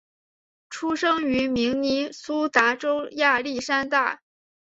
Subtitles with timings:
[0.71, 4.23] 出生于明尼苏达州亚历山大。